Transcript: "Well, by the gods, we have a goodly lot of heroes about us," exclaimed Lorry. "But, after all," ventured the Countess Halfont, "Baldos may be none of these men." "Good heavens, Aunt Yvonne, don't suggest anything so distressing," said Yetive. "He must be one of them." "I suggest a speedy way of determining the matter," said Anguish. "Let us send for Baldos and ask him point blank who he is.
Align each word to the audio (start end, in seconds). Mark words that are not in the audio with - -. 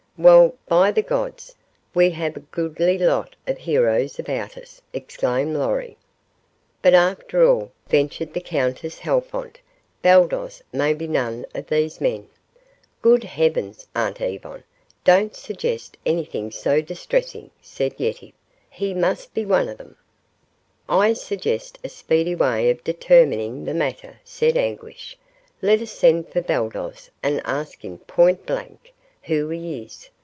"Well, 0.17 0.53
by 0.67 0.91
the 0.91 1.01
gods, 1.01 1.55
we 1.95 2.11
have 2.11 2.37
a 2.37 2.41
goodly 2.41 2.99
lot 2.99 3.35
of 3.47 3.57
heroes 3.57 4.19
about 4.19 4.55
us," 4.55 4.79
exclaimed 4.93 5.55
Lorry. 5.55 5.97
"But, 6.83 6.93
after 6.93 7.43
all," 7.43 7.71
ventured 7.87 8.35
the 8.35 8.39
Countess 8.41 8.99
Halfont, 8.99 9.57
"Baldos 10.03 10.61
may 10.71 10.93
be 10.93 11.07
none 11.07 11.47
of 11.55 11.65
these 11.65 11.99
men." 11.99 12.27
"Good 13.01 13.23
heavens, 13.23 13.87
Aunt 13.95 14.21
Yvonne, 14.21 14.63
don't 15.03 15.35
suggest 15.35 15.97
anything 16.05 16.51
so 16.51 16.81
distressing," 16.81 17.49
said 17.59 17.95
Yetive. 17.97 18.33
"He 18.69 18.93
must 18.93 19.33
be 19.33 19.43
one 19.43 19.67
of 19.69 19.79
them." 19.79 19.95
"I 20.87 21.13
suggest 21.13 21.79
a 21.83 21.89
speedy 21.89 22.35
way 22.35 22.69
of 22.69 22.83
determining 22.83 23.63
the 23.65 23.73
matter," 23.73 24.19
said 24.23 24.55
Anguish. 24.55 25.17
"Let 25.63 25.81
us 25.81 25.89
send 25.89 26.29
for 26.29 26.41
Baldos 26.41 27.09
and 27.23 27.41
ask 27.43 27.83
him 27.83 27.97
point 27.97 28.45
blank 28.45 28.93
who 29.25 29.49
he 29.49 29.83
is. 29.83 30.09